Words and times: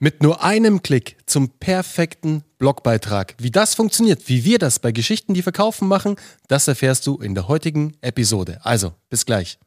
Mit 0.00 0.22
nur 0.22 0.44
einem 0.44 0.82
Klick 0.82 1.16
zum 1.26 1.48
perfekten 1.48 2.44
Blogbeitrag. 2.58 3.34
Wie 3.38 3.50
das 3.50 3.74
funktioniert, 3.74 4.28
wie 4.28 4.44
wir 4.44 4.60
das 4.60 4.78
bei 4.78 4.92
Geschichten, 4.92 5.34
die 5.34 5.42
verkaufen 5.42 5.88
machen, 5.88 6.14
das 6.46 6.68
erfährst 6.68 7.04
du 7.08 7.16
in 7.16 7.34
der 7.34 7.48
heutigen 7.48 7.96
Episode. 8.00 8.60
Also, 8.62 8.92
bis 9.10 9.26
gleich. 9.26 9.58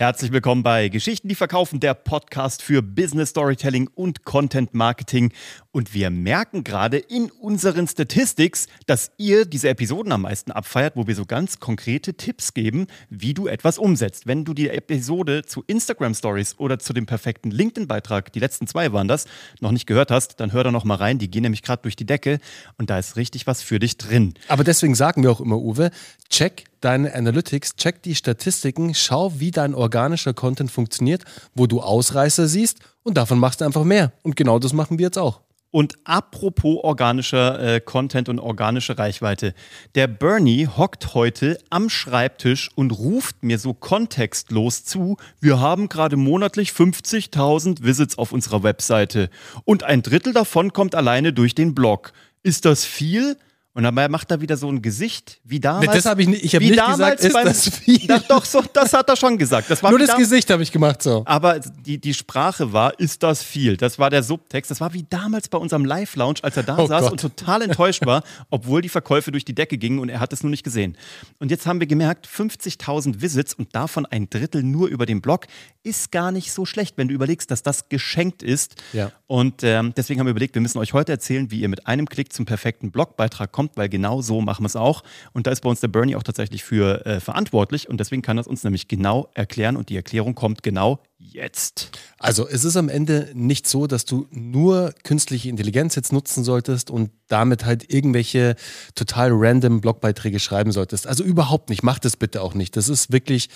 Herzlich 0.00 0.32
willkommen 0.32 0.62
bei 0.62 0.88
Geschichten, 0.88 1.28
die 1.28 1.34
verkaufen, 1.34 1.78
der 1.78 1.92
Podcast 1.92 2.62
für 2.62 2.80
Business 2.80 3.28
Storytelling 3.28 3.90
und 3.94 4.24
Content 4.24 4.72
Marketing. 4.72 5.30
Und 5.72 5.92
wir 5.92 6.08
merken 6.08 6.64
gerade 6.64 6.96
in 6.96 7.30
unseren 7.30 7.86
Statistics, 7.86 8.66
dass 8.86 9.12
ihr 9.18 9.44
diese 9.44 9.68
Episoden 9.68 10.10
am 10.12 10.22
meisten 10.22 10.52
abfeiert, 10.52 10.96
wo 10.96 11.06
wir 11.06 11.14
so 11.14 11.26
ganz 11.26 11.60
konkrete 11.60 12.14
Tipps 12.14 12.54
geben, 12.54 12.86
wie 13.10 13.34
du 13.34 13.46
etwas 13.46 13.76
umsetzt. 13.76 14.26
Wenn 14.26 14.46
du 14.46 14.54
die 14.54 14.70
Episode 14.70 15.44
zu 15.44 15.64
Instagram 15.66 16.14
Stories 16.14 16.58
oder 16.58 16.78
zu 16.78 16.94
dem 16.94 17.04
perfekten 17.04 17.50
LinkedIn-Beitrag, 17.50 18.32
die 18.32 18.40
letzten 18.40 18.66
zwei 18.66 18.94
waren 18.94 19.06
das, 19.06 19.26
noch 19.60 19.70
nicht 19.70 19.84
gehört 19.84 20.10
hast, 20.10 20.40
dann 20.40 20.54
hör 20.54 20.64
da 20.64 20.70
noch 20.72 20.84
mal 20.84 20.94
rein. 20.94 21.18
Die 21.18 21.30
gehen 21.30 21.42
nämlich 21.42 21.62
gerade 21.62 21.82
durch 21.82 21.94
die 21.94 22.06
Decke 22.06 22.38
und 22.78 22.88
da 22.88 22.98
ist 22.98 23.16
richtig 23.16 23.46
was 23.46 23.60
für 23.60 23.78
dich 23.78 23.98
drin. 23.98 24.32
Aber 24.48 24.64
deswegen 24.64 24.94
sagen 24.94 25.22
wir 25.22 25.30
auch 25.30 25.42
immer, 25.42 25.58
Uwe, 25.58 25.90
check 26.30 26.69
deine 26.80 27.14
Analytics, 27.14 27.76
check 27.76 28.02
die 28.02 28.14
Statistiken, 28.14 28.94
schau, 28.94 29.32
wie 29.38 29.50
dein 29.50 29.74
organischer 29.74 30.34
Content 30.34 30.70
funktioniert, 30.70 31.24
wo 31.54 31.66
du 31.66 31.80
Ausreißer 31.80 32.48
siehst 32.48 32.78
und 33.02 33.16
davon 33.16 33.38
machst 33.38 33.60
du 33.60 33.64
einfach 33.64 33.84
mehr. 33.84 34.12
Und 34.22 34.36
genau 34.36 34.58
das 34.58 34.72
machen 34.72 34.98
wir 34.98 35.06
jetzt 35.06 35.18
auch. 35.18 35.40
Und 35.72 35.94
apropos 36.02 36.82
organischer 36.82 37.60
äh, 37.76 37.80
Content 37.80 38.28
und 38.28 38.40
organische 38.40 38.98
Reichweite. 38.98 39.54
Der 39.94 40.08
Bernie 40.08 40.66
hockt 40.66 41.14
heute 41.14 41.58
am 41.70 41.88
Schreibtisch 41.88 42.70
und 42.74 42.90
ruft 42.90 43.44
mir 43.44 43.58
so 43.58 43.72
kontextlos 43.72 44.84
zu, 44.84 45.16
wir 45.40 45.60
haben 45.60 45.88
gerade 45.88 46.16
monatlich 46.16 46.70
50.000 46.70 47.84
Visits 47.84 48.18
auf 48.18 48.32
unserer 48.32 48.64
Webseite 48.64 49.30
und 49.64 49.84
ein 49.84 50.02
Drittel 50.02 50.32
davon 50.32 50.72
kommt 50.72 50.96
alleine 50.96 51.32
durch 51.32 51.54
den 51.54 51.72
Blog. 51.72 52.12
Ist 52.42 52.64
das 52.64 52.84
viel? 52.84 53.36
Und 53.80 53.84
dabei 53.84 54.08
macht 54.08 54.30
er 54.30 54.42
wieder 54.42 54.58
so 54.58 54.70
ein 54.70 54.82
Gesicht 54.82 55.40
wie 55.42 55.58
damals. 55.58 55.86
Nee, 55.86 55.94
das 55.94 56.04
habe 56.04 56.20
ich 56.20 56.28
nicht, 56.28 56.44
ich 56.44 56.54
habe 56.54 56.62
nicht 56.66 56.76
gesagt, 56.78 57.20
ist 57.20 57.32
beim, 57.32 57.46
das 57.46 57.66
viel? 57.66 58.04
Na, 58.08 58.18
doch, 58.18 58.44
so, 58.44 58.62
das 58.74 58.92
hat 58.92 59.08
er 59.08 59.16
schon 59.16 59.38
gesagt. 59.38 59.70
Das 59.70 59.82
war 59.82 59.88
Nur 59.88 59.98
das 59.98 60.14
Gesicht 60.18 60.50
habe 60.50 60.62
ich 60.62 60.70
gemacht 60.70 61.02
so. 61.02 61.22
Aber 61.24 61.58
die, 61.60 61.96
die 61.96 62.12
Sprache 62.12 62.74
war, 62.74 63.00
ist 63.00 63.22
das 63.22 63.42
viel? 63.42 63.78
Das 63.78 63.98
war 63.98 64.10
der 64.10 64.22
Subtext. 64.22 64.70
Das 64.70 64.82
war 64.82 64.92
wie 64.92 65.06
damals 65.08 65.48
bei 65.48 65.56
unserem 65.56 65.86
Live-Lounge, 65.86 66.40
als 66.42 66.58
er 66.58 66.62
da 66.64 66.76
Oh 66.76 66.86
saß 66.86 67.04
Gott. 67.04 67.12
und 67.12 67.20
total 67.22 67.62
enttäuscht 67.62 68.04
war, 68.04 68.22
obwohl 68.50 68.82
die 68.82 68.90
Verkäufe 68.90 69.32
durch 69.32 69.46
die 69.46 69.54
Decke 69.54 69.78
gingen 69.78 69.98
und 69.98 70.10
er 70.10 70.20
hat 70.20 70.34
es 70.34 70.42
nur 70.42 70.50
nicht 70.50 70.62
gesehen. 70.62 70.98
Und 71.38 71.50
jetzt 71.50 71.66
haben 71.66 71.80
wir 71.80 71.86
gemerkt, 71.86 72.28
50.000 72.28 73.22
Visits 73.22 73.54
und 73.54 73.74
davon 73.74 74.04
ein 74.04 74.28
Drittel 74.28 74.62
nur 74.62 74.88
über 74.88 75.06
den 75.06 75.22
Blog 75.22 75.46
ist 75.82 76.12
gar 76.12 76.32
nicht 76.32 76.52
so 76.52 76.66
schlecht, 76.66 76.98
wenn 76.98 77.08
du 77.08 77.14
überlegst, 77.14 77.50
dass 77.50 77.62
das 77.62 77.88
geschenkt 77.88 78.42
ist. 78.42 78.74
Ja. 78.92 79.10
Und 79.26 79.62
ähm, 79.62 79.94
deswegen 79.96 80.20
haben 80.20 80.26
wir 80.26 80.32
überlegt, 80.32 80.54
wir 80.54 80.60
müssen 80.60 80.78
euch 80.78 80.92
heute 80.92 81.12
erzählen, 81.12 81.50
wie 81.50 81.60
ihr 81.60 81.68
mit 81.70 81.86
einem 81.86 82.06
Klick 82.06 82.32
zum 82.34 82.44
perfekten 82.44 82.90
Blogbeitrag 82.90 83.50
kommt, 83.50 83.69
weil 83.76 83.88
genau 83.88 84.22
so 84.22 84.40
machen 84.40 84.62
wir 84.62 84.66
es 84.66 84.76
auch. 84.76 85.02
Und 85.32 85.46
da 85.46 85.50
ist 85.50 85.60
bei 85.60 85.70
uns 85.70 85.80
der 85.80 85.88
Bernie 85.88 86.16
auch 86.16 86.22
tatsächlich 86.22 86.64
für 86.64 87.04
äh, 87.06 87.20
verantwortlich 87.20 87.88
und 87.88 87.98
deswegen 88.00 88.22
kann 88.22 88.36
das 88.36 88.46
uns 88.46 88.64
nämlich 88.64 88.88
genau 88.88 89.28
erklären 89.34 89.76
und 89.76 89.88
die 89.88 89.96
Erklärung 89.96 90.34
kommt 90.34 90.62
genau 90.62 91.00
jetzt. 91.18 91.90
Also 92.18 92.48
es 92.48 92.64
ist 92.64 92.76
am 92.76 92.88
Ende 92.88 93.30
nicht 93.34 93.66
so, 93.66 93.86
dass 93.86 94.04
du 94.04 94.26
nur 94.30 94.94
künstliche 95.04 95.48
Intelligenz 95.48 95.94
jetzt 95.94 96.12
nutzen 96.12 96.44
solltest 96.44 96.90
und 96.90 97.10
damit 97.28 97.64
halt 97.64 97.92
irgendwelche 97.92 98.56
total 98.94 99.30
random 99.32 99.80
Blogbeiträge 99.80 100.40
schreiben 100.40 100.72
solltest. 100.72 101.06
Also 101.06 101.22
überhaupt 101.22 101.68
nicht. 101.68 101.82
Mach 101.82 101.98
das 101.98 102.16
bitte 102.16 102.42
auch 102.42 102.54
nicht. 102.54 102.76
Das 102.76 102.88
ist 102.88 103.12
wirklich 103.12 103.50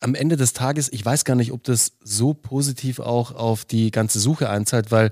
am 0.00 0.14
Ende 0.14 0.36
des 0.36 0.52
Tages, 0.52 0.92
ich 0.92 1.04
weiß 1.04 1.24
gar 1.24 1.34
nicht, 1.34 1.52
ob 1.52 1.64
das 1.64 1.92
so 2.02 2.34
positiv 2.34 3.00
auch 3.00 3.34
auf 3.34 3.64
die 3.64 3.90
ganze 3.90 4.20
Suche 4.20 4.48
einzahlt, 4.48 4.90
weil 4.90 5.10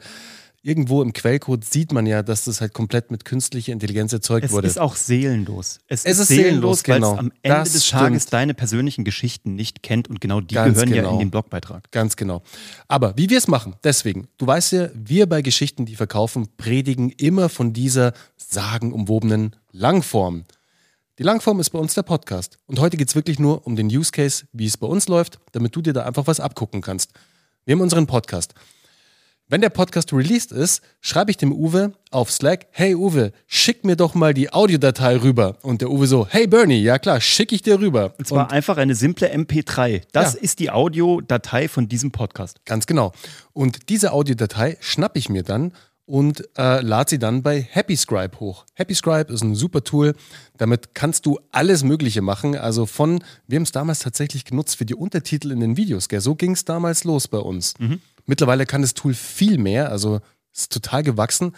irgendwo 0.66 1.00
im 1.00 1.12
Quellcode 1.12 1.64
sieht 1.64 1.92
man 1.92 2.06
ja, 2.06 2.22
dass 2.24 2.44
das 2.44 2.60
halt 2.60 2.74
komplett 2.74 3.12
mit 3.12 3.24
künstlicher 3.24 3.72
Intelligenz 3.72 4.12
erzeugt 4.12 4.46
Es 4.46 4.52
wurde. 4.52 4.66
ist 4.66 4.78
auch 4.78 4.96
seelenlos. 4.96 5.78
Es, 5.86 6.04
Es 6.04 6.12
ist, 6.14 6.18
ist 6.22 6.28
seelenlos, 6.28 6.80
seelenlos, 6.80 6.88
weil 6.88 6.94
genau. 6.96 7.12
es 7.12 7.18
am 7.18 7.32
Ende 7.42 7.56
Das 7.58 7.72
des 7.72 7.88
Tages 7.88 8.22
stimmt. 8.24 8.32
deine 8.32 8.54
persönlichen 8.54 9.04
Geschichten 9.04 9.54
nicht 9.54 9.84
kennt 9.84 10.08
und 10.08 10.20
genau 10.20 10.40
die 10.40 10.56
Ganz 10.56 10.74
gehören 10.74 10.88
ja 10.90 11.02
genau. 11.02 11.12
in 11.12 11.18
den 11.20 11.30
Blogbeitrag. 11.30 11.90
Ganz 11.92 12.16
genau. 12.16 12.42
Aber 12.88 13.16
wie 13.16 13.30
wir 13.30 13.38
es 13.38 13.46
machen, 13.46 13.76
deswegen, 13.84 14.26
du 14.38 14.46
weißt 14.48 14.72
ja, 14.72 14.88
wir 14.94 15.28
bei 15.28 15.40
Geschichten, 15.40 15.86
die 15.86 15.94
verkaufen, 15.94 16.48
predigen 16.56 17.10
immer 17.10 17.48
von 17.48 17.72
dieser 17.72 18.12
sagenumwobenen 18.36 19.54
Langform. 19.70 20.44
Die 21.18 21.22
Langform 21.22 21.60
ist 21.60 21.70
bei 21.70 21.78
uns 21.78 21.94
der 21.94 22.02
Podcast. 22.02 22.58
Und 22.66 22.80
heute 22.80 22.96
geht 22.96 23.08
es 23.08 23.14
wirklich 23.14 23.38
nur 23.38 23.66
um 23.66 23.76
den 23.76 23.86
Use 23.86 24.10
Case, 24.10 24.46
wie 24.52 24.66
es 24.66 24.76
bei 24.76 24.86
uns 24.88 25.06
läuft, 25.06 25.38
damit 25.52 25.76
du 25.76 25.80
dir 25.80 25.92
da 25.92 26.04
einfach 26.04 26.26
was 26.26 26.40
abgucken 26.40 26.80
kannst. 26.82 27.12
Wir 27.64 27.74
haben 27.74 27.80
unseren 27.80 28.06
Podcast. 28.06 28.54
Wenn 29.48 29.60
der 29.60 29.70
Podcast 29.70 30.12
released 30.12 30.50
ist, 30.50 30.82
schreibe 31.00 31.30
ich 31.30 31.36
dem 31.36 31.52
Uwe 31.52 31.92
auf 32.10 32.32
Slack, 32.32 32.66
hey 32.72 32.96
Uwe, 32.96 33.30
schick 33.46 33.84
mir 33.84 33.94
doch 33.94 34.16
mal 34.16 34.34
die 34.34 34.52
Audiodatei 34.52 35.18
rüber. 35.18 35.56
Und 35.62 35.82
der 35.82 35.90
Uwe 35.92 36.08
so, 36.08 36.26
hey 36.28 36.48
Bernie, 36.48 36.82
ja 36.82 36.98
klar, 36.98 37.20
schicke 37.20 37.54
ich 37.54 37.62
dir 37.62 37.78
rüber. 37.78 38.12
Und 38.18 38.26
zwar 38.26 38.50
einfach 38.50 38.76
eine 38.76 38.96
simple 38.96 39.32
MP3. 39.32 40.02
Das 40.10 40.34
Ja. 40.34 40.40
ist 40.40 40.58
die 40.58 40.70
Audiodatei 40.72 41.68
von 41.68 41.88
diesem 41.88 42.10
Podcast. 42.10 42.58
Ganz 42.64 42.86
genau. 42.86 43.12
Und 43.52 43.88
diese 43.88 44.10
Audiodatei 44.12 44.78
schnappe 44.80 45.20
ich 45.20 45.28
mir 45.28 45.44
dann 45.44 45.72
und 46.06 46.48
äh, 46.56 46.80
lade 46.80 47.10
sie 47.10 47.18
dann 47.18 47.42
bei 47.42 47.60
HappyScribe 47.60 48.38
hoch. 48.38 48.64
HappyScribe 48.74 49.32
ist 49.32 49.42
ein 49.42 49.56
super 49.56 49.82
Tool. 49.82 50.14
Damit 50.56 50.94
kannst 50.94 51.26
du 51.26 51.40
alles 51.50 51.82
Mögliche 51.82 52.22
machen. 52.22 52.56
Also 52.56 52.86
von, 52.86 53.22
wir 53.48 53.56
haben 53.56 53.64
es 53.64 53.72
damals 53.72 53.98
tatsächlich 53.98 54.44
genutzt 54.44 54.76
für 54.76 54.86
die 54.86 54.94
Untertitel 54.94 55.50
in 55.50 55.58
den 55.58 55.76
Videos. 55.76 56.08
Gell? 56.08 56.20
So 56.20 56.36
ging 56.36 56.52
es 56.52 56.64
damals 56.64 57.02
los 57.02 57.26
bei 57.26 57.38
uns. 57.38 57.74
Mittlerweile 58.24 58.66
kann 58.66 58.82
das 58.82 58.94
Tool 58.94 59.14
viel 59.14 59.58
mehr. 59.58 59.90
Also 59.90 60.20
es 60.52 60.62
ist 60.62 60.72
total 60.72 61.02
gewachsen. 61.02 61.52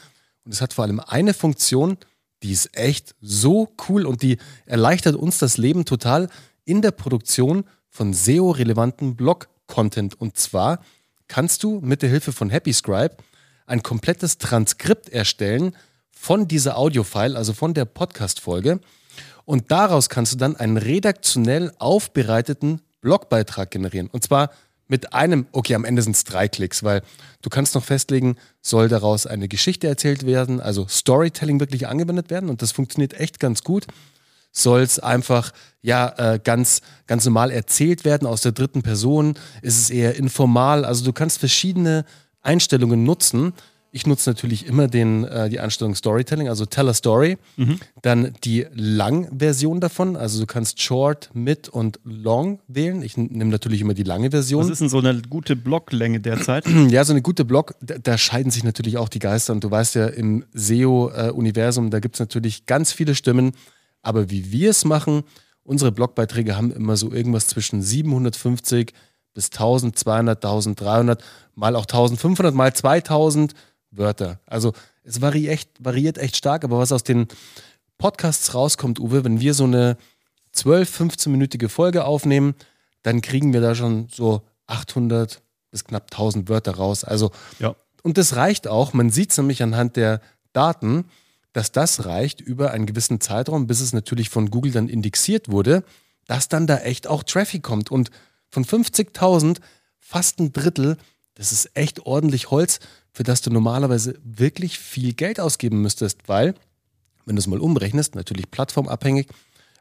Und 0.45 0.55
es 0.55 0.63
hat 0.63 0.73
vor 0.73 0.85
allem 0.85 1.01
eine 1.01 1.35
Funktion, 1.35 1.99
die 2.43 2.53
ist 2.53 2.75
echt 2.75 3.15
so 3.21 3.71
cool 3.89 4.07
und 4.07 4.23
die 4.23 4.39
erleichtert 4.65 5.15
uns 5.15 5.39
das 5.39 5.59
Leben 5.59 5.85
total 5.85 6.31
in 6.65 6.81
der 6.81 6.93
Produktion 6.93 7.65
von 7.91 8.15
SEO-relevanten 8.15 9.15
Blog-Content. 9.15 10.19
Und 10.19 10.39
zwar 10.39 10.81
kannst 11.27 11.65
du 11.65 11.81
mit 11.81 12.01
der 12.01 12.09
Hilfe 12.09 12.33
von 12.33 12.49
HappyScribe 12.49 13.17
ein 13.69 13.83
komplettes 13.83 14.39
Transkript 14.39 15.09
erstellen 15.09 15.77
von 16.11 16.49
dieser 16.49 16.77
Audiofile, 16.77 17.37
also 17.37 17.53
von 17.53 17.75
der 17.75 17.85
Podcast-Folge. 17.85 18.81
Und 19.45 19.71
daraus 19.71 20.09
kannst 20.09 20.33
du 20.33 20.37
dann 20.37 20.57
einen 20.57 20.77
redaktionell 20.77 21.73
aufbereiteten 21.79 22.83
Blogbeitrag 23.01 23.71
generieren. 23.71 24.09
Und 24.09 24.25
zwar 24.25 24.51
mit 24.89 25.13
einem, 25.13 25.47
okay, 25.53 25.75
am 25.75 25.85
Ende 25.85 26.03
sind 26.03 26.17
es 26.17 26.25
drei 26.25 26.49
Klicks, 26.49 26.83
weil 26.83 27.03
du 27.43 27.51
kannst 27.51 27.75
noch 27.75 27.85
festlegen, 27.85 28.37
soll 28.63 28.89
daraus 28.89 29.27
eine 29.27 29.49
Geschichte 29.49 29.87
erzählt 29.87 30.27
werden, 30.27 30.61
also 30.61 30.87
Storytelling 30.89 31.61
wirklich 31.61 31.87
angewendet 31.87 32.31
werden. 32.31 32.49
Und 32.49 32.63
das 32.63 32.73
funktioniert 32.73 33.15
echt 33.15 33.39
ganz 33.39 33.63
gut. 33.63 33.87
Soll 34.51 34.81
es 34.81 34.99
einfach 34.99 35.53
ja 35.83 36.15
äh, 36.17 36.41
ganz, 36.43 36.81
ganz 37.07 37.25
normal 37.27 37.51
erzählt 37.51 38.05
werden 38.05 38.27
aus 38.27 38.41
der 38.41 38.53
dritten 38.53 38.83
Person? 38.83 39.35
Ist 39.61 39.79
es 39.79 39.91
eher 39.91 40.17
informal? 40.17 40.85
Also 40.85 41.05
du 41.05 41.13
kannst 41.13 41.39
verschiedene 41.39 42.07
Einstellungen 42.43 43.05
nutzen. 43.05 43.53
Ich 43.91 44.07
nutze 44.07 44.29
natürlich 44.29 44.67
immer 44.67 44.87
den, 44.87 45.25
äh, 45.25 45.49
die 45.49 45.61
Einstellung 45.61 45.95
Storytelling, 45.95 46.49
also 46.49 46.67
Tell 46.67 46.89
a 46.89 46.95
Story. 46.95 47.39
Dann 48.03 48.35
die 48.45 48.67
Lang-Version 48.75 49.81
davon. 49.81 50.15
Also 50.15 50.41
du 50.41 50.47
kannst 50.47 50.83
Short, 50.83 51.31
Mid 51.33 51.71
und 51.71 51.99
Long 52.05 52.61
wählen. 52.69 53.03
Ich 53.03 53.17
nehme 53.17 53.51
natürlich 53.51 53.81
immer 53.81 53.95
die 53.95 54.03
lange 54.03 54.31
Version. 54.31 54.63
Was 54.63 54.71
ist 54.71 54.81
denn 54.81 54.89
so 54.91 54.99
eine 54.99 55.23
gute 55.23 55.57
Blocklänge 55.57 56.21
derzeit? 56.21 56.67
Ja, 56.91 57.05
so 57.05 57.13
eine 57.13 57.23
gute 57.23 57.45
Blog, 57.45 57.75
da, 57.81 57.97
da 57.99 58.19
scheiden 58.19 58.51
sich 58.51 58.63
natürlich 58.63 58.99
auch 58.99 59.09
die 59.09 59.19
Geister. 59.19 59.53
Und 59.53 59.65
du 59.65 59.71
weißt 59.71 59.95
ja, 59.95 60.07
im 60.07 60.45
SEO-Universum, 60.53 61.91
da 61.91 62.01
gibt 62.01 62.17
es 62.17 62.21
natürlich 62.21 62.67
ganz 62.67 62.93
viele 62.93 63.15
Stimmen. 63.15 63.53
Aber 64.03 64.31
wie 64.31 64.53
wir 64.53 64.71
es 64.71 64.85
machen, 64.85 65.23
unsere 65.63 65.93
Blogbeiträge 65.93 66.57
haben 66.57 66.73
immer 66.73 66.97
so 66.97 67.11
irgendwas 67.11 67.47
zwischen 67.47 67.83
750 67.83 68.93
bis 69.35 69.47
1200, 69.47 70.45
1300, 70.45 71.23
mal 71.55 71.77
auch 71.77 71.83
1500, 71.85 72.55
mal 72.55 72.73
2000 72.73 73.55
Wörter. 73.91 74.41
Also 74.47 74.73
es 75.05 75.21
variiert 75.21 75.53
echt, 75.53 75.71
variiert 75.79 76.19
echt 76.19 76.37
stark. 76.37 76.65
Aber 76.65 76.79
was 76.79 76.93
aus 76.93 77.05
den 77.05 77.29
Podcasts 77.97 78.55
rauskommt, 78.55 79.01
Uwe, 79.01 79.25
wenn 79.25 79.41
wir 79.41 79.55
so 79.55 79.65
eine 79.65 79.97
12, 80.53 81.01
15-minütige 81.01 81.69
Folge 81.69 82.05
aufnehmen, 82.05 82.55
dann 83.03 83.21
kriegen 83.23 83.53
wir 83.53 83.61
da 83.61 83.75
schon 83.75 84.09
so 84.11 84.43
800 84.67 85.41
bis 85.71 85.85
knapp 85.85 86.05
1000 86.11 86.49
Wörter 86.49 86.73
raus. 86.77 87.05
Also, 87.05 87.31
Ja. 87.59 87.75
und 88.03 88.19
das 88.19 88.37
reicht 88.37 88.69
auch. 88.69 88.93
Man 88.93 89.11
sieht 89.11 89.31
es 89.31 89.39
nämlich 89.39 89.63
anhand 89.63 89.97
der 89.97 90.21
Daten, 90.53 91.05
dass 91.53 91.73
das 91.73 92.05
reicht 92.05 92.41
über 92.41 92.71
einen 92.73 92.87
gewissen 92.87 93.21
Zeitraum, 93.21 93.67
bis 93.67 93.81
es 93.81 93.93
natürlich 93.93 94.31
von 94.31 94.51
Google 94.51 94.73
dann 94.73 94.89
indexiert 94.89 95.51
wurde, 95.51 95.83
dass 96.27 96.49
dann 96.49 96.67
da 96.67 96.79
echt 96.79 97.07
auch 97.07 97.23
Traffic 97.23 97.63
kommt. 97.63 97.91
Und 97.91 98.11
von 98.51 98.65
50.000 98.65 99.59
fast 99.99 100.41
ein 100.41 100.53
Drittel, 100.53 100.97
das 101.35 101.53
ist 101.53 101.71
echt 101.75 102.07
ordentlich 102.07 102.51
Holz, 102.51 102.81
für 103.13 103.23
das 103.23 103.41
du 103.41 103.51
normalerweise 103.51 104.19
wirklich 104.23 104.79
viel 104.79 105.13
Geld 105.13 105.41
ausgeben 105.41 105.83
müsstest, 105.83 106.29
weil, 106.29 106.55
wenn 107.25 107.37
du 107.37 107.41
es 107.41 107.47
mal 107.47 107.61
umrechnest, 107.61 108.15
natürlich 108.15 108.51
plattformabhängig, 108.51 109.29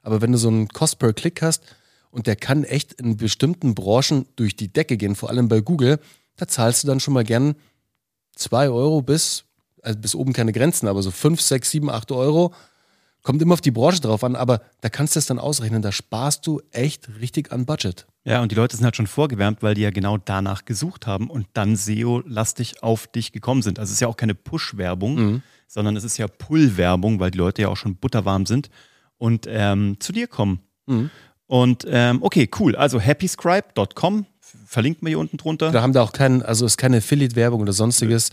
aber 0.03 0.21
wenn 0.21 0.31
du 0.31 0.37
so 0.37 0.47
einen 0.47 0.67
Cost 0.67 0.99
per 0.99 1.13
Click 1.13 1.41
hast 1.41 1.63
und 2.11 2.27
der 2.27 2.35
kann 2.35 2.63
echt 2.63 2.93
in 2.93 3.17
bestimmten 3.17 3.75
Branchen 3.75 4.25
durch 4.35 4.55
die 4.55 4.71
Decke 4.71 4.97
gehen, 4.97 5.15
vor 5.15 5.29
allem 5.29 5.47
bei 5.47 5.61
Google, 5.61 5.99
da 6.35 6.47
zahlst 6.47 6.83
du 6.83 6.87
dann 6.87 6.99
schon 6.99 7.13
mal 7.13 7.23
gern 7.23 7.55
2 8.35 8.69
Euro 8.69 9.01
bis, 9.01 9.43
also 9.81 9.99
bis 9.99 10.15
oben 10.15 10.33
keine 10.33 10.53
Grenzen, 10.53 10.87
aber 10.87 11.01
so 11.01 11.11
5, 11.11 11.41
6, 11.41 11.71
7, 11.71 11.89
8 11.89 12.11
Euro. 12.11 12.53
Kommt 13.23 13.41
immer 13.41 13.53
auf 13.53 13.61
die 13.61 13.71
Branche 13.71 13.99
drauf 13.99 14.23
an, 14.23 14.35
aber 14.35 14.61
da 14.81 14.89
kannst 14.89 15.15
du 15.15 15.19
es 15.19 15.25
dann 15.25 15.39
ausrechnen. 15.39 15.81
Da 15.81 15.91
sparst 15.91 16.47
du 16.47 16.61
echt 16.71 17.09
richtig 17.19 17.51
an 17.51 17.65
Budget. 17.65 18.05
Ja, 18.27 18.41
und 18.41 18.51
die 18.51 18.55
Leute 18.55 18.75
sind 18.75 18.83
halt 18.83 18.97
schon 18.97 19.07
vorgewärmt, 19.07 19.63
weil 19.63 19.73
die 19.73 19.81
ja 19.81 19.89
genau 19.89 20.17
danach 20.17 20.65
gesucht 20.65 21.07
haben 21.07 21.29
und 21.29 21.47
dann 21.53 21.77
SEO-lastig 21.77 22.83
auf 22.83 23.07
dich 23.07 23.31
gekommen 23.31 23.61
sind. 23.61 23.79
Also 23.79 23.91
es 23.91 23.93
ist 23.95 23.99
ja 24.01 24.09
auch 24.09 24.17
keine 24.17 24.35
Push-Werbung, 24.35 25.15
mhm. 25.15 25.41
sondern 25.65 25.95
es 25.95 26.03
ist 26.03 26.17
ja 26.17 26.27
Pull-Werbung, 26.27 27.21
weil 27.21 27.31
die 27.31 27.37
Leute 27.37 27.61
ja 27.61 27.69
auch 27.69 27.77
schon 27.77 27.95
butterwarm 27.95 28.45
sind 28.45 28.69
und 29.17 29.45
ähm, 29.47 29.95
zu 30.01 30.11
dir 30.11 30.27
kommen. 30.27 30.59
Mhm. 30.87 31.09
Und 31.45 31.85
ähm, 31.89 32.21
okay, 32.21 32.49
cool. 32.59 32.75
Also 32.75 32.99
happyscribe.com 32.99 34.25
verlinken 34.65 35.05
wir 35.05 35.11
hier 35.11 35.19
unten 35.19 35.37
drunter. 35.37 35.71
Da 35.71 35.81
haben 35.81 35.93
da 35.93 36.01
auch 36.01 36.11
keinen, 36.11 36.41
also 36.41 36.65
ist 36.65 36.77
keine 36.77 36.97
Affiliate-Werbung 36.97 37.61
oder 37.61 37.71
sonstiges. 37.71 38.31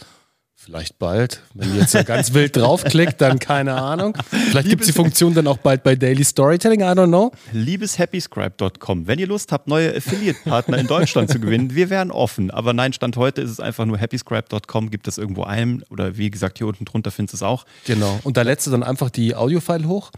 Vielleicht 0.57 0.99
bald. 0.99 1.43
Wenn 1.53 1.75
ihr 1.75 1.81
jetzt 1.83 1.93
so 1.93 2.03
ganz 2.05 2.33
wild 2.33 2.57
draufklickt, 2.57 3.21
dann 3.21 3.39
keine 3.39 3.75
Ahnung. 3.75 4.17
Vielleicht 4.31 4.69
gibt 4.69 4.83
es 4.83 4.87
die 4.87 4.93
Funktion 4.95 5.35
dann 5.35 5.47
auch 5.47 5.59
bald 5.59 5.83
bei 5.83 5.95
Daily 5.95 6.25
Storytelling, 6.25 6.81
I 6.81 6.85
don't 6.85 7.09
know. 7.09 7.33
Liebeshappyscribe.com. 7.53 9.07
Wenn 9.07 9.19
ihr 9.19 9.27
Lust 9.27 9.53
habt, 9.53 9.69
neue 9.69 9.95
Affiliate-Partner 9.95 10.79
in 10.79 10.87
Deutschland 10.87 11.31
zu 11.31 11.39
gewinnen, 11.39 11.75
wir 11.75 11.91
wären 11.91 12.11
offen. 12.11 12.51
Aber 12.51 12.73
nein, 12.73 12.93
Stand 12.93 13.17
heute 13.17 13.43
ist 13.43 13.51
es 13.51 13.61
einfach 13.61 13.85
nur 13.85 13.99
happyscribe.com, 13.99 14.91
gibt 14.91 15.07
es 15.07 15.19
irgendwo 15.19 15.43
ein. 15.43 15.83
Oder 15.91 16.17
wie 16.17 16.31
gesagt, 16.31 16.59
hier 16.59 16.67
unten 16.67 16.87
drunter 16.87 17.11
findest 17.11 17.35
du 17.35 17.37
es 17.37 17.43
auch. 17.43 17.67
Genau. 17.85 18.21
Und 18.23 18.37
da 18.37 18.43
lädst 18.43 18.67
du 18.67 18.71
dann 18.71 18.83
einfach 18.83 19.11
die 19.11 19.35
Audio-File 19.35 19.87
hoch 19.87 20.13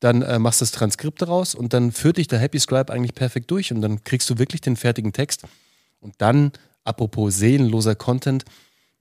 dann 0.00 0.22
äh, 0.22 0.38
machst 0.38 0.60
du 0.60 0.64
das 0.64 0.72
Transkript 0.72 1.20
daraus 1.20 1.54
und 1.54 1.74
dann 1.74 1.92
führt 1.92 2.16
dich 2.16 2.26
der 2.26 2.38
Happy 2.38 2.58
Scribe 2.58 2.90
eigentlich 2.90 3.14
perfekt 3.14 3.50
durch 3.50 3.70
und 3.70 3.82
dann 3.82 4.02
kriegst 4.02 4.28
du 4.30 4.38
wirklich 4.38 4.62
den 4.62 4.76
fertigen 4.76 5.12
Text. 5.12 5.42
Und 6.00 6.14
dann, 6.18 6.52
apropos 6.84 7.36
seelenloser 7.36 7.94
Content, 7.94 8.44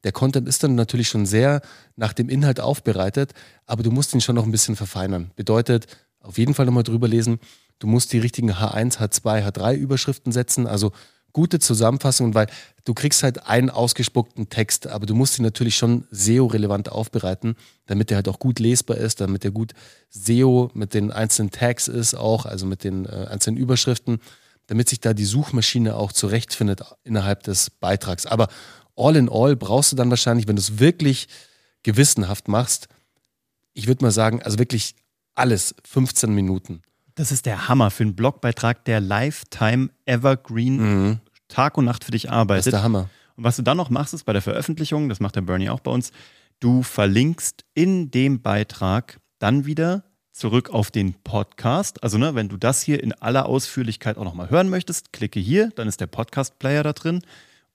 der 0.03 0.11
Content 0.11 0.47
ist 0.47 0.63
dann 0.63 0.75
natürlich 0.75 1.09
schon 1.09 1.25
sehr 1.25 1.61
nach 1.95 2.13
dem 2.13 2.29
Inhalt 2.29 2.59
aufbereitet, 2.59 3.33
aber 3.65 3.83
du 3.83 3.91
musst 3.91 4.13
ihn 4.13 4.21
schon 4.21 4.35
noch 4.35 4.45
ein 4.45 4.51
bisschen 4.51 4.75
verfeinern. 4.75 5.31
Bedeutet, 5.35 5.87
auf 6.21 6.37
jeden 6.37 6.53
Fall 6.53 6.65
nochmal 6.65 6.83
drüber 6.83 7.07
lesen, 7.07 7.39
du 7.79 7.87
musst 7.87 8.13
die 8.13 8.19
richtigen 8.19 8.51
H1, 8.51 8.97
H2, 8.99 9.45
H3 9.45 9.75
Überschriften 9.75 10.31
setzen, 10.31 10.67
also 10.67 10.91
gute 11.33 11.59
Zusammenfassungen, 11.59 12.33
weil 12.33 12.47
du 12.85 12.93
kriegst 12.93 13.23
halt 13.23 13.47
einen 13.47 13.69
ausgespuckten 13.69 14.49
Text, 14.49 14.87
aber 14.87 15.05
du 15.05 15.15
musst 15.15 15.37
ihn 15.37 15.43
natürlich 15.43 15.75
schon 15.75 16.05
SEO-relevant 16.11 16.91
aufbereiten, 16.91 17.55
damit 17.85 18.09
der 18.09 18.17
halt 18.17 18.27
auch 18.27 18.39
gut 18.39 18.59
lesbar 18.59 18.97
ist, 18.97 19.21
damit 19.21 19.43
der 19.43 19.51
gut 19.51 19.73
SEO 20.09 20.71
mit 20.73 20.93
den 20.93 21.11
einzelnen 21.11 21.51
Tags 21.51 21.87
ist 21.87 22.15
auch, 22.15 22.45
also 22.45 22.65
mit 22.65 22.83
den 22.83 23.05
äh, 23.05 23.27
einzelnen 23.29 23.57
Überschriften, 23.57 24.19
damit 24.67 24.89
sich 24.89 24.99
da 24.99 25.13
die 25.13 25.25
Suchmaschine 25.25 25.95
auch 25.95 26.11
zurechtfindet 26.11 26.81
innerhalb 27.03 27.43
des 27.43 27.69
Beitrags. 27.69 28.25
Aber 28.25 28.47
all 28.99 29.15
in 29.15 29.29
all 29.29 29.55
brauchst 29.55 29.91
du 29.91 29.95
dann 29.95 30.09
wahrscheinlich, 30.09 30.47
wenn 30.47 30.55
du 30.55 30.61
es 30.61 30.79
wirklich 30.79 31.27
gewissenhaft 31.83 32.47
machst, 32.47 32.87
ich 33.73 33.87
würde 33.87 34.03
mal 34.03 34.11
sagen, 34.11 34.41
also 34.43 34.59
wirklich 34.59 34.95
alles 35.35 35.73
15 35.85 36.33
Minuten. 36.33 36.81
Das 37.15 37.31
ist 37.31 37.45
der 37.45 37.67
Hammer 37.67 37.91
für 37.91 38.03
einen 38.03 38.15
Blogbeitrag, 38.15 38.85
der 38.85 38.99
Lifetime 38.99 39.89
Evergreen 40.05 40.77
mhm. 40.77 41.19
Tag 41.47 41.77
und 41.77 41.85
Nacht 41.85 42.03
für 42.03 42.11
dich 42.11 42.29
arbeitet. 42.29 42.67
Das 42.67 42.67
ist 42.67 42.73
der 42.73 42.83
Hammer. 42.83 43.09
Und 43.35 43.43
was 43.43 43.55
du 43.55 43.61
dann 43.61 43.77
noch 43.77 43.89
machst, 43.89 44.13
ist 44.13 44.25
bei 44.25 44.33
der 44.33 44.41
Veröffentlichung, 44.41 45.09
das 45.09 45.19
macht 45.19 45.35
der 45.35 45.41
Bernie 45.41 45.69
auch 45.69 45.79
bei 45.79 45.91
uns, 45.91 46.11
du 46.59 46.83
verlinkst 46.83 47.63
in 47.73 48.11
dem 48.11 48.41
Beitrag 48.41 49.19
dann 49.39 49.65
wieder 49.65 50.03
zurück 50.33 50.69
auf 50.69 50.91
den 50.91 51.13
Podcast. 51.13 52.03
Also, 52.03 52.17
ne, 52.17 52.35
wenn 52.35 52.49
du 52.49 52.57
das 52.57 52.81
hier 52.81 53.01
in 53.03 53.13
aller 53.13 53.45
Ausführlichkeit 53.45 54.17
auch 54.17 54.23
nochmal 54.23 54.49
hören 54.49 54.69
möchtest, 54.69 55.13
klicke 55.13 55.39
hier, 55.39 55.71
dann 55.75 55.87
ist 55.87 56.01
der 56.01 56.07
Podcast-Player 56.07 56.83
da 56.83 56.93
drin. 56.93 57.21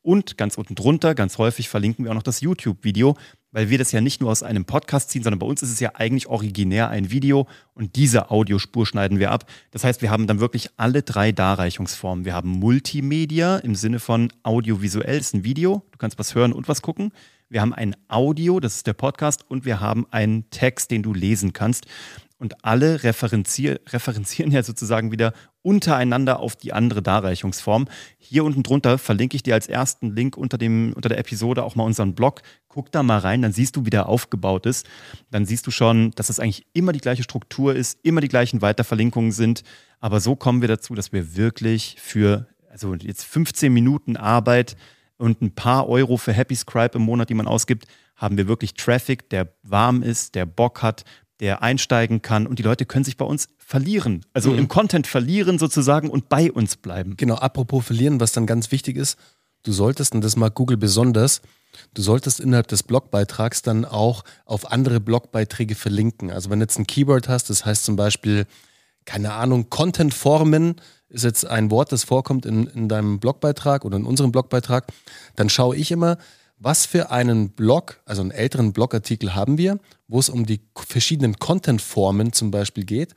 Und 0.04 0.36
ganz 0.36 0.58
unten 0.58 0.74
drunter, 0.74 1.14
ganz 1.14 1.38
häufig 1.38 1.70
verlinken 1.70 2.04
wir 2.04 2.10
auch 2.10 2.16
noch 2.16 2.22
das 2.22 2.42
YouTube-Video, 2.42 3.16
weil 3.52 3.70
wir 3.70 3.78
das 3.78 3.90
ja 3.90 4.02
nicht 4.02 4.20
nur 4.20 4.30
aus 4.30 4.42
einem 4.42 4.66
Podcast 4.66 5.08
ziehen, 5.08 5.22
sondern 5.22 5.38
bei 5.38 5.46
uns 5.46 5.62
ist 5.62 5.70
es 5.70 5.80
ja 5.80 5.92
eigentlich 5.94 6.26
originär 6.26 6.90
ein 6.90 7.10
Video 7.10 7.48
und 7.72 7.96
diese 7.96 8.30
Audiospur 8.30 8.84
schneiden 8.84 9.18
wir 9.18 9.30
ab. 9.30 9.50
Das 9.70 9.82
heißt, 9.82 10.02
wir 10.02 10.10
haben 10.10 10.26
dann 10.26 10.40
wirklich 10.40 10.68
alle 10.76 11.02
drei 11.02 11.32
Darreichungsformen. 11.32 12.26
Wir 12.26 12.34
haben 12.34 12.50
Multimedia 12.50 13.56
im 13.56 13.74
Sinne 13.74 13.98
von 13.98 14.30
audiovisuell, 14.42 15.18
ist 15.18 15.34
ein 15.34 15.42
Video, 15.42 15.86
du 15.90 15.96
kannst 15.96 16.18
was 16.18 16.34
hören 16.34 16.52
und 16.52 16.68
was 16.68 16.82
gucken. 16.82 17.10
Wir 17.48 17.62
haben 17.62 17.72
ein 17.72 17.96
Audio, 18.08 18.60
das 18.60 18.76
ist 18.76 18.86
der 18.86 18.92
Podcast, 18.92 19.48
und 19.48 19.64
wir 19.64 19.80
haben 19.80 20.06
einen 20.10 20.50
Text, 20.50 20.90
den 20.90 21.02
du 21.02 21.14
lesen 21.14 21.54
kannst 21.54 21.86
und 22.36 22.62
alle 22.62 23.04
referenzier 23.04 23.80
referenzieren 23.88 24.50
ja 24.52 24.62
sozusagen 24.62 25.12
wieder 25.12 25.32
untereinander 25.64 26.40
auf 26.40 26.56
die 26.56 26.72
andere 26.72 27.02
Darreichungsform. 27.02 27.88
Hier 28.19 28.44
unten 28.44 28.62
drunter 28.62 28.99
verlinke 28.99 29.34
ich 29.34 29.43
dir 29.43 29.55
als 29.55 29.66
ersten 29.66 30.14
Link 30.14 30.37
unter, 30.37 30.58
dem, 30.58 30.93
unter 30.93 31.08
der 31.08 31.19
Episode 31.19 31.64
auch 31.64 31.75
mal 31.75 31.84
unseren 31.84 32.14
Blog. 32.14 32.43
Guck 32.69 32.93
da 32.93 33.02
mal 33.02 33.19
rein, 33.19 33.40
dann 33.40 33.52
siehst 33.52 33.75
du, 33.75 33.87
wie 33.87 33.90
der 33.90 34.08
aufgebaut 34.08 34.66
ist. 34.66 34.87
Dann 35.31 35.46
siehst 35.46 35.66
du 35.66 35.70
schon, 35.70 36.11
dass 36.12 36.28
es 36.28 36.38
eigentlich 36.38 36.66
immer 36.75 36.93
die 36.93 37.00
gleiche 37.00 37.22
Struktur 37.22 37.75
ist, 37.75 37.99
immer 38.02 38.20
die 38.20 38.28
gleichen 38.28 38.61
Weiterverlinkungen 38.61 39.32
sind. 39.32 39.62
Aber 40.00 40.20
so 40.20 40.37
kommen 40.37 40.61
wir 40.61 40.69
dazu, 40.69 40.94
dass 40.94 41.12
wir 41.12 41.34
wirklich 41.34 41.96
für, 41.99 42.46
also 42.70 42.94
jetzt 42.94 43.25
15 43.25 43.72
Minuten 43.72 44.19
Arbeit 44.19 44.76
und 45.17 45.40
ein 45.40 45.55
paar 45.55 45.88
Euro 45.88 46.19
für 46.19 46.34
Happy 46.34 46.56
Scribe 46.56 46.99
im 46.99 47.02
Monat, 47.02 47.31
die 47.31 47.34
man 47.34 47.46
ausgibt, 47.46 47.87
haben 48.17 48.37
wir 48.37 48.49
wirklich 48.49 48.75
Traffic, 48.75 49.31
der 49.31 49.49
warm 49.62 50.02
ist, 50.02 50.34
der 50.34 50.44
Bock 50.44 50.82
hat, 50.82 51.05
der 51.44 51.62
einsteigen 51.62 52.23
kann 52.23 52.46
und 52.46 52.58
die 52.58 52.62
Leute 52.62 52.87
können 52.87 53.05
sich 53.05 53.19
bei 53.19 53.26
uns 53.26 53.50
verlieren, 53.58 54.25
also 54.32 54.50
mhm. 54.50 54.61
im 54.61 54.69
Content 54.69 55.06
verlieren 55.06 55.58
sozusagen 55.58 56.08
und 56.08 56.31
bei 56.31 56.50
uns 56.50 56.76
bleiben. 56.76 57.19
Genau, 57.19 57.35
apropos 57.35 57.85
verlieren, 57.85 58.19
was 58.19 58.32
dann 58.32 58.46
ganz 58.46 58.73
wichtig 58.73 58.96
ist, 58.96 59.19
du 59.62 59.73
solltest, 59.73 60.14
und 60.14 60.25
das 60.25 60.37
mag 60.37 60.55
Google 60.55 60.79
besonders, 60.79 61.43
du 61.93 62.00
solltest 62.00 62.41
innerhalb 62.41 62.69
des 62.69 62.82
Blogbeitrags 62.82 63.61
dann 63.61 63.85
auch 63.85 64.25
auf 64.46 64.73
andere 64.73 65.00
Blogbeiträge 65.00 65.75
verlinken. 65.75 66.31
Also 66.31 66.49
wenn 66.49 66.61
du 66.61 66.64
jetzt 66.64 66.79
ein 66.79 66.87
Keyword 66.87 67.29
hast, 67.29 67.50
das 67.50 67.67
heißt 67.67 67.85
zum 67.85 67.96
Beispiel, 67.96 68.46
keine 69.05 69.35
Ahnung, 69.35 69.69
Contentformen 69.69 70.76
ist 71.11 71.25
jetzt 71.25 71.46
ein 71.46 71.70
Wort, 71.70 71.93
das 71.93 72.05
vorkommt 72.05 72.46
in, 72.46 72.69
in 72.69 72.88
deinem 72.88 73.20
Blogbeitrag 73.20 73.85
oder 73.85 73.99
in 73.99 74.06
unserem 74.06 74.32
Blogbeitrag, 74.32 74.87
dann 75.37 75.50
schaue 75.50 75.76
ich 75.76 75.91
immer, 75.91 76.17
was 76.58 76.86
für 76.86 77.10
einen 77.10 77.50
Blog, 77.50 78.00
also 78.04 78.22
einen 78.22 78.30
älteren 78.30 78.72
Blogartikel 78.72 79.34
haben 79.34 79.58
wir, 79.58 79.78
wo 80.08 80.18
es 80.18 80.28
um 80.28 80.46
die 80.46 80.60
verschiedenen 80.74 81.38
Content-Formen 81.38 82.32
zum 82.32 82.50
Beispiel 82.50 82.84
geht. 82.84 83.14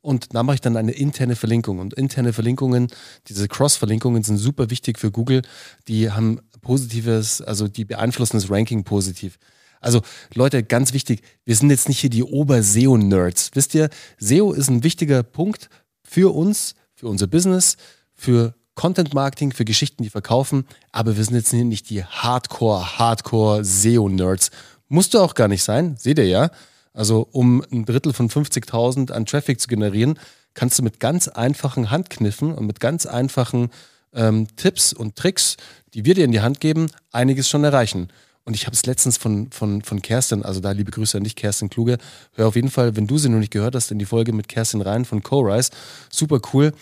Und 0.00 0.34
da 0.34 0.42
mache 0.42 0.56
ich 0.56 0.60
dann 0.60 0.76
eine 0.76 0.92
interne 0.92 1.36
Verlinkung. 1.36 1.78
Und 1.78 1.94
interne 1.94 2.32
Verlinkungen, 2.32 2.88
diese 3.28 3.48
Cross-Verlinkungen 3.48 4.22
sind 4.24 4.36
super 4.36 4.68
wichtig 4.68 4.98
für 4.98 5.10
Google. 5.10 5.42
Die 5.86 6.10
haben 6.10 6.40
positives, 6.60 7.40
also 7.40 7.68
die 7.68 7.84
beeinflussen 7.84 8.36
das 8.36 8.50
Ranking 8.50 8.84
positiv. 8.84 9.38
Also 9.80 10.02
Leute, 10.34 10.62
ganz 10.62 10.92
wichtig, 10.92 11.22
wir 11.44 11.56
sind 11.56 11.70
jetzt 11.70 11.88
nicht 11.88 11.98
hier 11.98 12.10
die 12.10 12.22
Ober-SEO-Nerds. 12.24 13.50
Wisst 13.54 13.74
ihr, 13.74 13.90
SEO 14.18 14.52
ist 14.52 14.68
ein 14.68 14.84
wichtiger 14.84 15.22
Punkt 15.22 15.70
für 16.02 16.34
uns, 16.34 16.74
für 16.94 17.08
unser 17.08 17.26
Business, 17.26 17.76
für 18.14 18.54
Content 18.82 19.14
Marketing 19.14 19.52
für 19.52 19.64
Geschichten, 19.64 20.02
die 20.02 20.10
verkaufen, 20.10 20.66
aber 20.90 21.16
wir 21.16 21.22
sind 21.22 21.36
jetzt 21.36 21.52
nicht 21.52 21.88
die 21.88 22.04
Hardcore, 22.04 22.98
Hardcore 22.98 23.64
SEO-Nerds. 23.64 24.50
Musst 24.88 25.14
du 25.14 25.20
auch 25.20 25.36
gar 25.36 25.46
nicht 25.46 25.62
sein, 25.62 25.94
seht 25.96 26.18
ihr 26.18 26.26
ja. 26.26 26.50
Also 26.92 27.28
um 27.30 27.64
ein 27.70 27.84
Drittel 27.84 28.12
von 28.12 28.28
50.000 28.28 29.12
an 29.12 29.24
Traffic 29.24 29.60
zu 29.60 29.68
generieren, 29.68 30.18
kannst 30.54 30.80
du 30.80 30.82
mit 30.82 30.98
ganz 30.98 31.28
einfachen 31.28 31.92
Handkniffen 31.92 32.52
und 32.52 32.66
mit 32.66 32.80
ganz 32.80 33.06
einfachen 33.06 33.70
ähm, 34.14 34.48
Tipps 34.56 34.92
und 34.92 35.14
Tricks, 35.14 35.58
die 35.94 36.04
wir 36.04 36.14
dir 36.14 36.24
in 36.24 36.32
die 36.32 36.40
Hand 36.40 36.58
geben, 36.58 36.88
einiges 37.12 37.48
schon 37.48 37.62
erreichen. 37.62 38.08
Und 38.42 38.54
ich 38.54 38.66
habe 38.66 38.74
es 38.74 38.84
letztens 38.84 39.16
von, 39.16 39.52
von, 39.52 39.82
von 39.82 40.02
Kerstin, 40.02 40.42
also 40.44 40.58
da 40.58 40.72
liebe 40.72 40.90
Grüße 40.90 41.16
an 41.16 41.22
dich, 41.22 41.36
Kerstin 41.36 41.70
Kluge. 41.70 41.98
Hör 42.32 42.48
auf 42.48 42.56
jeden 42.56 42.68
Fall, 42.68 42.96
wenn 42.96 43.06
du 43.06 43.16
sie 43.16 43.28
noch 43.28 43.38
nicht 43.38 43.52
gehört 43.52 43.76
hast, 43.76 43.92
in 43.92 44.00
die 44.00 44.06
Folge 44.06 44.32
mit 44.32 44.48
Kerstin 44.48 44.80
rein 44.80 45.04
von 45.04 45.22
Co-Rise. 45.22 45.70
Super 46.10 46.40
cool. 46.52 46.72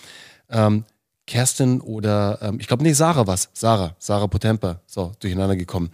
Ähm, 0.48 0.86
Kerstin 1.30 1.80
oder 1.80 2.40
ähm, 2.42 2.58
ich 2.58 2.66
glaube, 2.66 2.82
nee, 2.82 2.92
Sarah 2.92 3.26
was. 3.28 3.50
Sarah, 3.52 3.94
Sarah 4.00 4.26
Potempa, 4.26 4.80
so, 4.86 5.12
durcheinander 5.20 5.54
gekommen. 5.54 5.90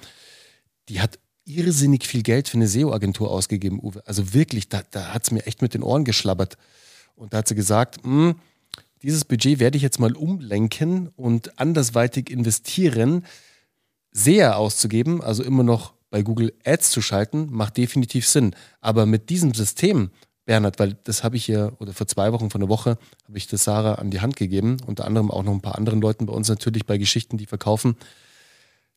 Die 0.89 1.01
hat 1.01 1.19
irrsinnig 1.45 2.07
viel 2.07 2.23
Geld 2.23 2.49
für 2.49 2.57
eine 2.57 2.67
SEO-Agentur 2.67 3.31
ausgegeben, 3.31 3.79
Uwe. 3.81 4.03
Also 4.07 4.33
wirklich, 4.33 4.71
da, 4.71 4.81
da 4.91 5.13
hat 5.13 5.25
es 5.25 5.31
mir 5.31 5.47
echt 5.47 5.61
mit 5.61 5.75
den 5.75 5.83
Ohren 5.83 6.05
geschlabbert. 6.05 6.57
Und 7.17 7.35
da 7.35 7.39
hat 7.39 7.49
sie 7.49 7.55
gesagt, 7.55 8.03
hm, 8.03 8.37
dieses 9.03 9.27
Budget 9.27 9.61
werde 9.61 9.77
ich 9.77 9.83
jetzt 9.83 10.01
mal 10.01 10.17
umlenken 10.17 11.09
und 11.17 11.59
andersweitig 11.61 12.31
investieren. 12.31 13.27
SEA 14.13 14.55
auszugeben, 14.55 15.23
also 15.23 15.43
immer 15.43 15.63
noch 15.63 15.93
bei 16.09 16.23
Google 16.23 16.55
Ads 16.65 16.93
zu 16.93 17.03
schalten, 17.03 17.49
macht 17.51 17.77
definitiv 17.77 18.27
Sinn. 18.27 18.57
Aber 18.81 19.05
mit 19.05 19.29
diesem 19.29 19.53
System, 19.53 20.11
Bernhard, 20.47 20.79
weil 20.79 20.97
das 21.05 21.23
habe 21.23 21.37
ich 21.37 21.45
hier, 21.45 21.75
oder 21.79 21.93
vor 21.93 22.07
zwei 22.07 22.33
Wochen, 22.33 22.51
vor 22.51 22.61
einer 22.61 22.71
Woche, 22.71 22.99
habe 23.27 23.37
ich 23.37 23.49
das 23.49 23.65
Sarah 23.65 23.97
an 23.97 24.11
die 24.11 24.21
Hand 24.21 24.37
gegeben, 24.37 24.79
unter 24.87 25.05
anderem 25.05 25.31
auch 25.31 25.43
noch 25.43 25.53
ein 25.53 25.61
paar 25.61 25.77
anderen 25.77 26.01
Leuten 26.01 26.25
bei 26.27 26.33
uns 26.33 26.49
natürlich 26.49 26.87
bei 26.87 26.97
Geschichten, 26.97 27.37
die 27.37 27.47
verkaufen. 27.47 27.97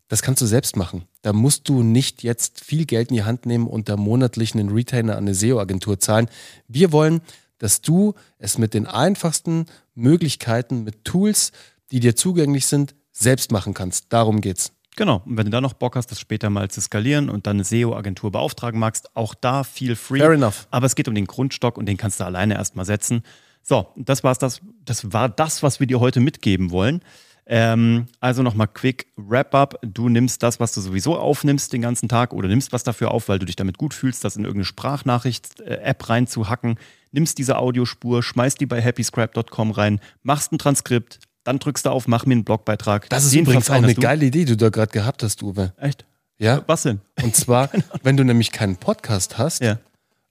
Das 0.08 0.22
kannst 0.22 0.42
du 0.42 0.46
selbst 0.46 0.76
machen. 0.76 1.04
Da 1.22 1.34
musst 1.34 1.68
du 1.68 1.84
nicht 1.84 2.24
jetzt 2.24 2.64
viel 2.64 2.86
Geld 2.86 3.10
in 3.10 3.16
die 3.16 3.24
Hand 3.24 3.46
nehmen 3.46 3.68
und 3.68 3.90
da 3.90 3.98
monatlich 3.98 4.54
einen 4.54 4.70
Retainer 4.70 5.14
an 5.18 5.26
eine 5.26 5.36
SEO-Agentur 5.36 6.00
zahlen. 6.00 6.30
Wir 6.68 6.92
wollen, 6.92 7.22
dass 7.58 7.82
du 7.82 8.14
es 8.38 8.58
mit 8.58 8.74
den 8.74 8.88
einfachsten 8.88 9.66
Möglichkeiten, 9.94 10.84
mit 10.84 11.04
Tools, 11.04 11.52
die 11.92 12.00
dir 12.00 12.16
zugänglich 12.16 12.66
sind, 12.66 12.96
selbst 13.12 13.52
machen 13.52 13.74
kannst. 13.74 14.14
Darum 14.14 14.42
geht's. 14.42 14.72
Genau. 15.00 15.22
Und 15.26 15.38
wenn 15.38 15.46
du 15.46 15.52
da 15.52 15.62
noch 15.62 15.72
Bock 15.72 15.96
hast, 15.96 16.12
das 16.12 16.20
später 16.20 16.50
mal 16.50 16.70
zu 16.70 16.82
skalieren 16.82 17.30
und 17.30 17.48
dann 17.48 17.56
eine 17.56 17.64
SEO-Agentur 17.64 18.34
beauftragen 18.34 18.82
magst, 18.82 19.16
auch 19.16 19.34
da 19.34 19.64
viel 19.64 19.96
free. 19.96 20.20
Fair 20.20 20.32
enough. 20.32 20.68
Aber 20.72 20.88
es 20.88 20.96
geht 20.96 21.08
um 21.08 21.16
den 21.16 21.26
Grundstock 21.26 21.78
und 21.78 21.86
den 21.86 21.96
kannst 21.96 22.20
du 22.20 22.26
alleine 22.26 22.56
erstmal 22.56 22.84
setzen. 22.84 23.24
So, 23.64 23.88
das 23.96 24.26
war's 24.26 24.40
das. 24.40 24.60
Das 24.84 25.14
war 25.14 25.30
das, 25.30 25.64
was 25.64 25.80
wir 25.80 25.88
dir 25.88 26.02
heute 26.02 26.20
mitgeben 26.20 26.72
wollen. 26.72 27.02
Ähm, 27.46 28.08
also 28.20 28.44
nochmal 28.44 28.68
quick 28.68 29.08
Wrap-up. 29.16 29.80
Du 29.84 30.10
nimmst 30.10 30.44
das, 30.44 30.60
was 30.60 30.74
du 30.74 30.82
sowieso 30.82 31.18
aufnimmst 31.18 31.72
den 31.72 31.82
ganzen 31.82 32.10
Tag 32.10 32.34
oder 32.34 32.50
nimmst 32.50 32.74
was 32.74 32.84
dafür 32.84 33.12
auf, 33.12 33.30
weil 33.30 33.40
du 33.40 33.46
dich 33.46 33.56
damit 33.56 33.78
gut 33.78 33.94
fühlst, 33.94 34.26
das 34.26 34.36
in 34.36 34.44
irgendeine 34.44 34.66
Sprachnachricht-App 34.66 36.10
reinzuhacken. 36.10 36.78
Nimmst 37.14 37.38
diese 37.38 37.58
Audiospur, 37.58 38.22
schmeißt 38.22 38.60
die 38.60 38.66
bei 38.66 38.82
happyscribe.com 38.82 39.72
rein, 39.72 40.02
machst 40.24 40.52
ein 40.52 40.58
Transkript, 40.58 41.20
dann 41.44 41.60
drückst 41.60 41.86
du 41.86 41.90
auf, 41.92 42.08
mach 42.08 42.26
mir 42.26 42.34
einen 42.34 42.44
Blogbeitrag. 42.44 43.10
Das 43.10 43.24
ist 43.26 43.34
Den 43.34 43.42
übrigens 43.44 43.70
auch 43.70 43.76
eine 43.76 43.94
du. 43.94 44.02
geile 44.02 44.26
Idee, 44.26 44.40
die 44.46 44.56
du 44.56 44.58
da 44.58 44.70
gerade 44.70 44.92
gehabt 44.92 45.24
hast, 45.24 45.42
Uwe. 45.44 45.74
Echt? 45.78 46.06
Ja? 46.38 46.64
Was 46.68 46.84
denn? 46.84 47.02
Und 47.22 47.36
zwar, 47.36 47.70
wenn 48.04 48.18
du 48.18 48.24
nämlich 48.24 48.52
keinen 48.52 48.78
Podcast 48.78 49.38
hast, 49.38 49.62
Ja. 49.62 49.80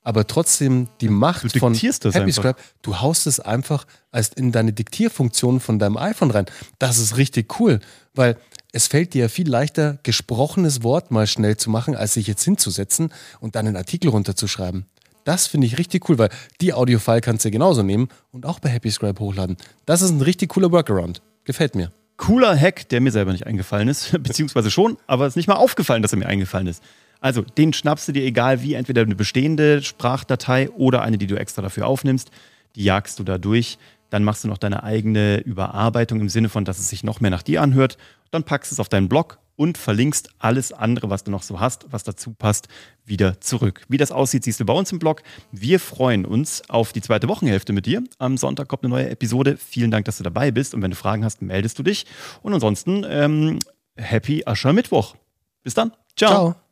aber 0.02 0.26
trotzdem 0.26 0.88
die 1.00 1.08
Macht 1.08 1.54
Du 1.54 1.58
von 1.58 1.74
Happy 1.74 1.88
einfach. 1.88 2.32
Scribe, 2.32 2.56
du 2.82 3.00
haust 3.00 3.26
es 3.26 3.40
einfach 3.40 3.86
als 4.10 4.28
in 4.30 4.52
deine 4.52 4.72
Diktierfunktion 4.72 5.60
von 5.60 5.78
deinem 5.78 5.96
iPhone 5.96 6.30
rein. 6.30 6.46
Das 6.78 6.98
ist 6.98 7.16
richtig 7.16 7.58
cool, 7.60 7.80
weil 8.14 8.36
es 8.72 8.86
fällt 8.86 9.14
dir 9.14 9.22
ja 9.22 9.28
viel 9.28 9.48
leichter, 9.48 9.98
gesprochenes 10.02 10.82
Wort 10.82 11.10
mal 11.10 11.26
schnell 11.26 11.56
zu 11.56 11.70
machen, 11.70 11.96
als 11.96 12.14
sich 12.14 12.26
jetzt 12.26 12.44
hinzusetzen 12.44 13.12
und 13.40 13.54
dann 13.56 13.66
einen 13.66 13.76
Artikel 13.76 14.10
runterzuschreiben. 14.10 14.86
Das 15.28 15.46
finde 15.46 15.66
ich 15.66 15.76
richtig 15.76 16.08
cool, 16.08 16.16
weil 16.16 16.30
die 16.62 16.72
Audio-File 16.72 17.20
kannst 17.20 17.44
du 17.44 17.50
genauso 17.50 17.82
nehmen 17.82 18.08
und 18.32 18.46
auch 18.46 18.60
bei 18.60 18.70
Happy 18.70 18.90
Scribe 18.90 19.20
hochladen. 19.20 19.58
Das 19.84 20.00
ist 20.00 20.08
ein 20.08 20.22
richtig 20.22 20.48
cooler 20.48 20.72
Workaround. 20.72 21.20
Gefällt 21.44 21.74
mir. 21.74 21.92
Cooler 22.16 22.58
Hack, 22.58 22.88
der 22.88 23.02
mir 23.02 23.10
selber 23.10 23.32
nicht 23.32 23.46
eingefallen 23.46 23.88
ist, 23.88 24.10
beziehungsweise 24.22 24.70
schon, 24.70 24.96
aber 25.06 25.26
es 25.26 25.32
ist 25.32 25.36
nicht 25.36 25.46
mal 25.46 25.56
aufgefallen, 25.56 26.00
dass 26.00 26.14
er 26.14 26.18
mir 26.18 26.28
eingefallen 26.28 26.66
ist. 26.66 26.82
Also, 27.20 27.42
den 27.42 27.74
schnappst 27.74 28.08
du 28.08 28.12
dir 28.12 28.24
egal 28.24 28.62
wie, 28.62 28.72
entweder 28.72 29.02
eine 29.02 29.16
bestehende 29.16 29.82
Sprachdatei 29.82 30.70
oder 30.70 31.02
eine, 31.02 31.18
die 31.18 31.26
du 31.26 31.38
extra 31.38 31.60
dafür 31.60 31.88
aufnimmst. 31.88 32.30
Die 32.74 32.84
jagst 32.84 33.18
du 33.18 33.22
da 33.22 33.36
durch. 33.36 33.76
Dann 34.08 34.24
machst 34.24 34.44
du 34.44 34.48
noch 34.48 34.56
deine 34.56 34.82
eigene 34.82 35.40
Überarbeitung 35.40 36.22
im 36.22 36.30
Sinne 36.30 36.48
von, 36.48 36.64
dass 36.64 36.78
es 36.78 36.88
sich 36.88 37.04
noch 37.04 37.20
mehr 37.20 37.30
nach 37.30 37.42
dir 37.42 37.60
anhört. 37.60 37.98
Dann 38.30 38.44
packst 38.44 38.72
du 38.72 38.76
es 38.76 38.80
auf 38.80 38.88
deinen 38.88 39.10
Blog 39.10 39.38
und 39.58 39.76
verlinkst 39.76 40.30
alles 40.38 40.72
andere, 40.72 41.10
was 41.10 41.24
du 41.24 41.32
noch 41.32 41.42
so 41.42 41.58
hast, 41.58 41.86
was 41.90 42.04
dazu 42.04 42.32
passt, 42.32 42.68
wieder 43.04 43.40
zurück. 43.40 43.82
Wie 43.88 43.96
das 43.96 44.12
aussieht, 44.12 44.44
siehst 44.44 44.60
du 44.60 44.64
bei 44.64 44.72
uns 44.72 44.92
im 44.92 45.00
Blog. 45.00 45.22
Wir 45.50 45.80
freuen 45.80 46.24
uns 46.24 46.62
auf 46.70 46.92
die 46.92 47.00
zweite 47.00 47.26
Wochenhälfte 47.26 47.72
mit 47.72 47.84
dir. 47.84 48.04
Am 48.18 48.36
Sonntag 48.36 48.68
kommt 48.68 48.84
eine 48.84 48.94
neue 48.94 49.10
Episode. 49.10 49.56
Vielen 49.56 49.90
Dank, 49.90 50.04
dass 50.04 50.18
du 50.18 50.22
dabei 50.22 50.52
bist. 50.52 50.74
Und 50.74 50.82
wenn 50.82 50.92
du 50.92 50.96
Fragen 50.96 51.24
hast, 51.24 51.42
meldest 51.42 51.76
du 51.76 51.82
dich. 51.82 52.06
Und 52.42 52.54
ansonsten, 52.54 53.04
ähm, 53.08 53.58
happy 53.96 54.44
Aschermittwoch. 54.46 55.16
Bis 55.64 55.74
dann. 55.74 55.90
Ciao. 56.14 56.30
Ciao. 56.30 56.67